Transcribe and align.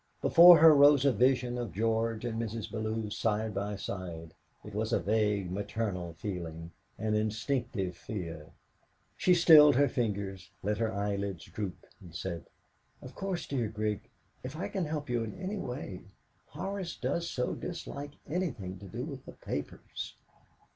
Before 0.19 0.57
her 0.57 0.73
rose 0.73 1.05
a 1.05 1.11
vision 1.13 1.59
of 1.59 1.75
George 1.75 2.25
and 2.25 2.41
Mrs. 2.41 2.71
Bellew 2.71 3.11
side 3.11 3.53
by 3.53 3.75
side. 3.75 4.33
It 4.65 4.73
was 4.73 4.91
a 4.91 4.99
vague 4.99 5.51
maternal 5.51 6.13
feeling, 6.13 6.71
an 6.97 7.13
instinctive 7.13 7.95
fear. 7.95 8.47
She 9.15 9.35
stilled 9.35 9.75
her 9.75 9.87
fingers, 9.87 10.49
let 10.63 10.79
her 10.79 10.91
eyelids 10.91 11.45
droop, 11.45 11.85
and 11.99 12.15
said: 12.15 12.45
"Of 13.03 13.13
course, 13.13 13.45
dear 13.45 13.67
Grig, 13.67 14.09
if 14.41 14.55
I 14.55 14.69
can 14.69 14.85
help 14.85 15.07
you 15.07 15.23
in 15.23 15.37
any 15.39 15.57
way 15.57 16.01
Horace 16.47 16.95
does 16.95 17.29
so 17.29 17.53
dislike 17.53 18.13
anything 18.27 18.79
to 18.79 18.87
do 18.87 19.05
with 19.05 19.25
the 19.27 19.33
papers." 19.33 20.15